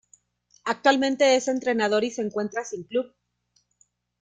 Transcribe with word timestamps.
Actualmente 0.63 1.35
es 1.35 1.47
entrenador 1.47 2.03
y 2.03 2.09
se 2.09 2.23
encuentra 2.23 2.65
sin 2.65 2.85
club. 2.85 3.13